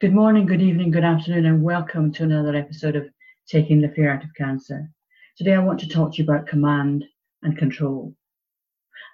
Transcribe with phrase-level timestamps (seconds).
[0.00, 3.08] Good morning, good evening, good afternoon, and welcome to another episode of
[3.48, 4.88] Taking the Fear Out of Cancer.
[5.36, 7.04] Today, I want to talk to you about command
[7.42, 8.14] and control.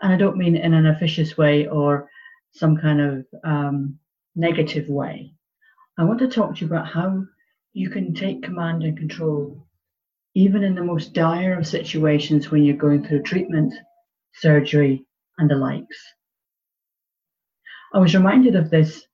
[0.03, 2.11] And I don't mean in an officious way or
[2.53, 3.99] some kind of um,
[4.37, 5.33] negative way.
[5.97, 7.25] I want to talk to you about how
[7.73, 9.67] you can take command and control
[10.35, 13.73] even in the most dire of situations when you're going through treatment,
[14.35, 15.07] surgery,
[15.39, 15.97] and the likes.
[17.95, 19.07] I was reminded of this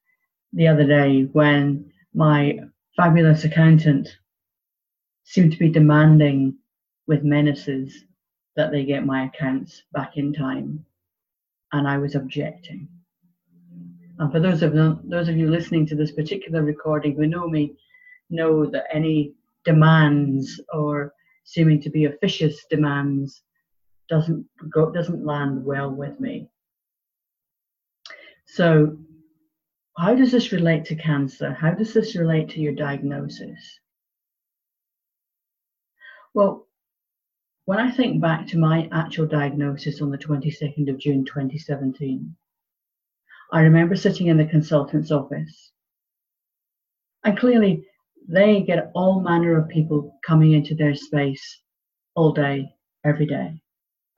[0.53, 2.59] the other day when my
[2.97, 4.09] fabulous accountant
[5.25, 6.57] seemed to be demanding
[7.07, 8.05] with menaces
[8.57, 10.85] that they get my accounts back in time,
[11.73, 12.89] and I was objecting.
[14.19, 17.77] And for those of those of you listening to this particular recording who know me,
[18.29, 19.33] know that any
[19.65, 23.43] demands or seeming to be officious demands
[24.09, 26.49] doesn't go doesn't land well with me.
[28.47, 28.99] So
[29.97, 31.53] how does this relate to cancer?
[31.53, 33.81] How does this relate to your diagnosis?
[36.33, 36.67] Well,
[37.65, 42.35] when I think back to my actual diagnosis on the 22nd of June 2017,
[43.53, 45.73] I remember sitting in the consultant's office.
[47.25, 47.85] And clearly,
[48.29, 51.63] they get all manner of people coming into their space
[52.15, 52.73] all day,
[53.05, 53.61] every day.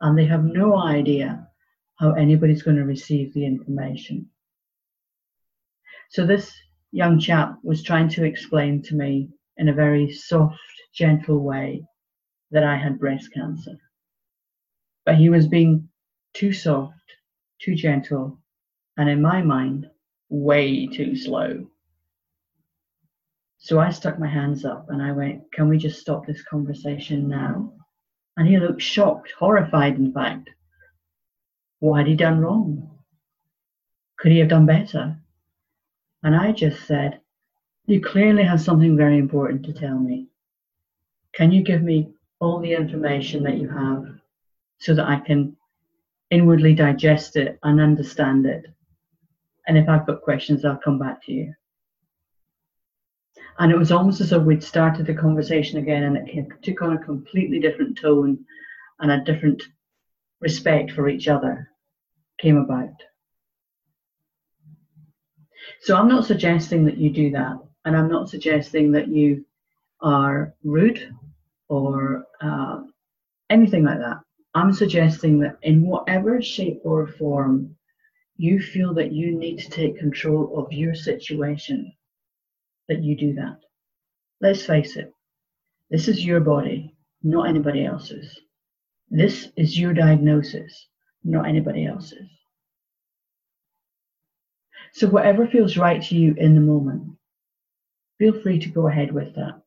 [0.01, 1.49] And they have no idea
[1.99, 4.29] how anybody's going to receive the information.
[6.13, 6.53] So this
[6.91, 10.61] young chap was trying to explain to me in a very soft,
[10.95, 11.87] gentle way
[12.51, 13.79] that I had breast cancer.
[15.07, 15.89] But he was being
[16.35, 17.17] too soft,
[17.63, 18.39] too gentle,
[18.99, 19.87] and in my mind,
[20.29, 21.67] way too slow.
[23.57, 27.27] So I stuck my hands up and I went, Can we just stop this conversation
[27.27, 27.73] now?
[28.37, 30.51] And he looked shocked, horrified, in fact.
[31.79, 32.99] What had he done wrong?
[34.19, 35.17] Could he have done better?
[36.23, 37.21] And I just said,
[37.87, 40.29] You clearly have something very important to tell me.
[41.35, 44.07] Can you give me all the information that you have
[44.79, 45.57] so that I can
[46.31, 48.67] inwardly digest it and understand it?
[49.67, 51.55] And if I've got questions, I'll come back to you.
[53.59, 56.95] And it was almost as though we'd started the conversation again and it took on
[56.95, 58.45] a completely different tone
[59.01, 59.63] and a different
[60.41, 61.69] respect for each other
[62.39, 62.95] came about.
[65.81, 69.45] So I'm not suggesting that you do that, and I'm not suggesting that you
[70.01, 71.15] are rude
[71.69, 72.83] or uh,
[73.51, 74.21] anything like that.
[74.55, 77.77] I'm suggesting that in whatever shape or form
[78.37, 81.93] you feel that you need to take control of your situation,
[82.89, 83.59] that you do that.
[84.41, 85.13] Let's face it,
[85.91, 88.41] this is your body, not anybody else's.
[89.11, 90.89] This is your diagnosis,
[91.23, 92.29] not anybody else's.
[94.95, 97.17] So, whatever feels right to you in the moment,
[98.19, 99.63] feel free to go ahead with that.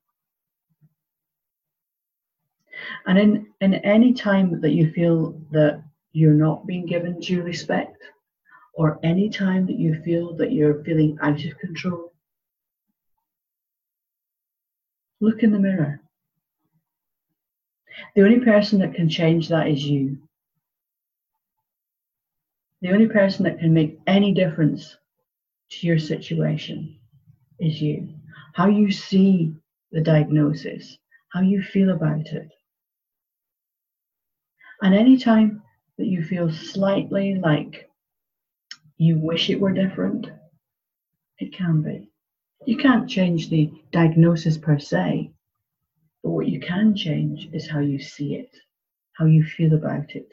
[3.07, 8.01] And in, in any time that you feel that you're not being given due respect,
[8.75, 12.13] or any time that you feel that you're feeling out of control,
[15.21, 16.01] look in the mirror.
[18.15, 20.19] The only person that can change that is you.
[22.81, 24.97] The only person that can make any difference
[25.69, 26.99] to your situation
[27.59, 28.09] is you.
[28.53, 29.53] How you see
[29.91, 30.97] the diagnosis,
[31.29, 32.49] how you feel about it.
[34.81, 35.61] And anytime
[35.97, 37.89] that you feel slightly like
[38.97, 40.27] you wish it were different,
[41.39, 42.09] it can be.
[42.65, 45.31] You can't change the diagnosis per se,
[46.23, 48.55] but what you can change is how you see it,
[49.13, 50.29] how you feel about it,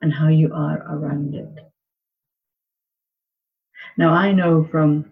[0.00, 1.67] and how you are around it.
[3.98, 5.10] Now, I know from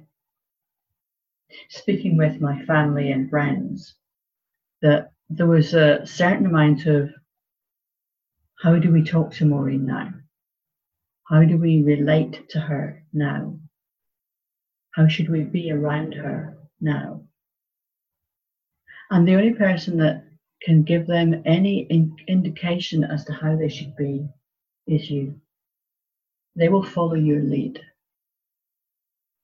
[1.68, 3.96] speaking with my family and friends
[4.80, 7.10] that there was a certain amount of
[8.62, 10.14] how do we talk to Maureen now?
[11.28, 13.58] How do we relate to her now?
[14.94, 17.24] How should we be around her now?
[19.10, 20.22] And the only person that
[20.62, 24.28] can give them any in- indication as to how they should be
[24.86, 25.40] is you.
[26.54, 27.80] They will follow your lead.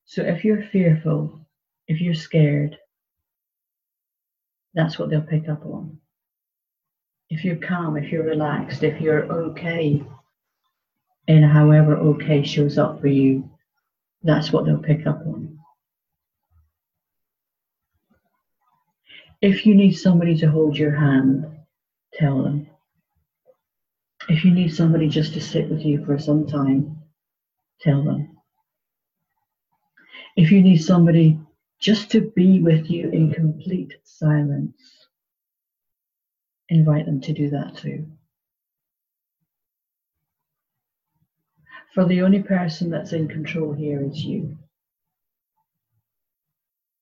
[0.05, 1.47] So if you're fearful,
[1.87, 2.79] if you're scared,
[4.75, 5.99] that's what they'll pick up on.
[7.31, 10.03] If you're calm, if you're relaxed, if you're okay,
[11.29, 13.49] and however okay shows up for you,
[14.23, 15.59] that's what they'll pick up on.
[19.41, 21.47] If you need somebody to hold your hand,
[22.15, 22.69] tell them.
[24.29, 26.99] If you need somebody just to sit with you for some time,
[27.81, 28.37] tell them.
[30.37, 31.39] If you need somebody
[31.79, 34.77] just to be with you in complete silence,
[36.69, 38.07] invite them to do that too.
[41.95, 44.57] For the only person that's in control here is you.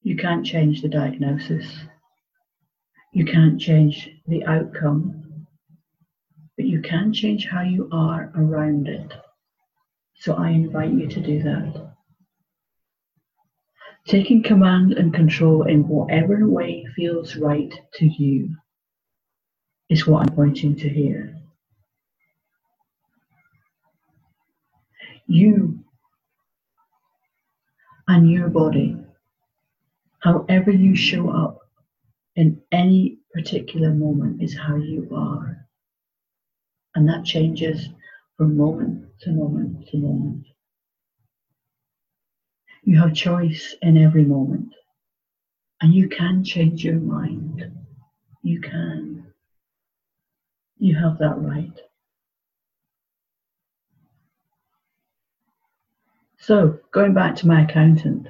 [0.02, 1.66] You can't change the diagnosis.
[3.12, 5.46] You can't change the outcome,
[6.56, 9.12] but you can change how you are around it.
[10.16, 11.89] So I invite you to do that.
[14.06, 18.56] Taking command and control in whatever way feels right to you
[19.88, 21.36] is what I'm pointing to here.
[25.26, 25.84] You
[28.08, 28.96] and your body,
[30.20, 31.60] however you show up
[32.36, 35.66] in any particular moment, is how you are.
[36.94, 37.90] And that changes
[38.36, 40.46] from moment to moment to moment.
[42.82, 44.74] You have choice in every moment,
[45.80, 47.70] and you can change your mind.
[48.42, 49.26] You can.
[50.78, 51.78] You have that right.
[56.38, 58.28] So, going back to my accountant,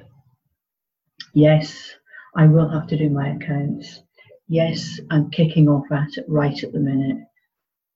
[1.33, 1.95] yes,
[2.35, 4.01] I will have to do my accounts.
[4.49, 7.25] Yes, I'm kicking off at it right at the minute,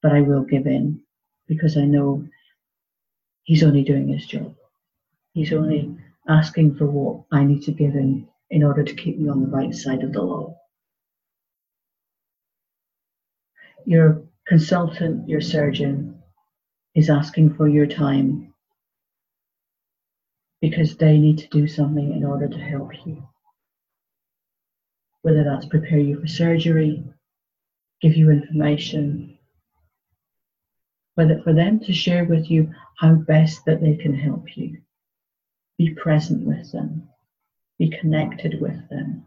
[0.02, 1.02] but I will give in
[1.46, 2.26] because I know
[3.42, 4.54] he's only doing his job.
[5.34, 5.94] He's only
[6.28, 9.48] asking for what I need to give him in order to keep me on the
[9.48, 10.56] right side of the law.
[13.84, 16.22] Your consultant, your surgeon,
[16.94, 18.54] is asking for your time
[20.60, 23.22] because they need to do something in order to help you.
[25.22, 27.04] Whether that's prepare you for surgery,
[28.00, 29.38] give you information,
[31.14, 34.78] whether for them to share with you how best that they can help you.
[35.78, 37.08] Be present with them,
[37.78, 39.26] be connected with them.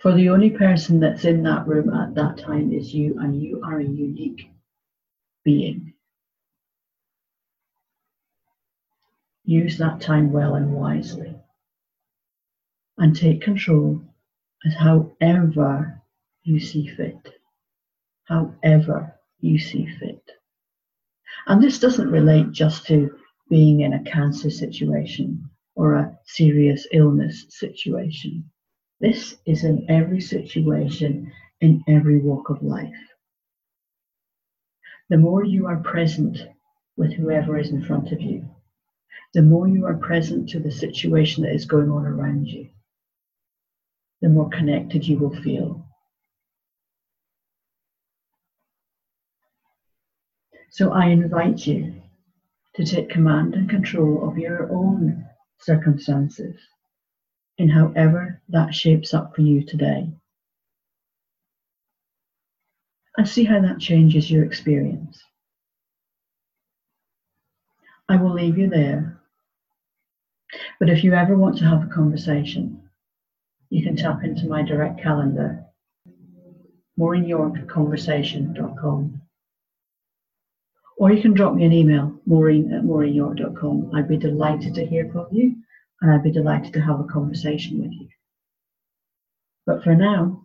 [0.00, 3.62] For the only person that's in that room at that time is you, and you
[3.64, 4.50] are a unique
[5.44, 5.94] being.
[9.44, 11.36] Use that time well and wisely.
[12.98, 14.02] And take control
[14.66, 16.02] as however
[16.42, 17.40] you see fit.
[18.24, 20.22] However you see fit.
[21.46, 23.16] And this doesn't relate just to
[23.54, 28.50] being in a cancer situation or a serious illness situation.
[29.00, 31.30] This is in every situation,
[31.60, 33.04] in every walk of life.
[35.08, 36.36] The more you are present
[36.96, 38.44] with whoever is in front of you,
[39.34, 42.70] the more you are present to the situation that is going on around you,
[44.20, 45.86] the more connected you will feel.
[50.70, 52.00] So I invite you
[52.74, 55.24] to take command and control of your own
[55.60, 56.56] circumstances
[57.58, 60.08] in however that shapes up for you today.
[63.16, 65.22] And see how that changes your experience.
[68.08, 69.20] I will leave you there.
[70.80, 72.82] But if you ever want to have a conversation,
[73.70, 75.64] you can tap into my direct calendar,
[76.98, 79.20] maureenyorkconversation.com.
[81.04, 83.90] Or you can drop me an email, maureen at maureenyork.com.
[83.94, 85.54] I'd be delighted to hear from you
[86.00, 88.08] and I'd be delighted to have a conversation with you.
[89.66, 90.40] But for now,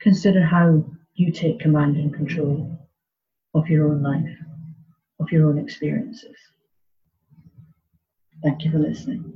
[0.00, 0.82] consider how
[1.14, 2.88] you take command and control
[3.52, 4.34] of your own life,
[5.20, 6.38] of your own experiences.
[8.42, 9.30] Thank you for listening.